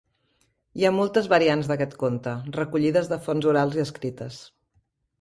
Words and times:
Hi 0.79 0.87
ha 0.87 0.91
moltes 0.99 1.29
variants 1.35 1.69
d'aquest 1.73 1.95
conte, 2.05 2.35
recollides 2.59 3.13
de 3.15 3.23
fonts 3.29 3.53
orals 3.55 3.81
i 3.81 3.89
escrites. 3.89 4.45